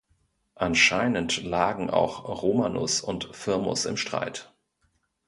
Anscheinend 0.55 1.43
lagen 1.43 1.91
auch 1.91 2.23
Romanus 2.41 3.01
und 3.01 3.29
Firmus 3.35 3.85
im 3.85 3.97
Streit. 3.97 4.51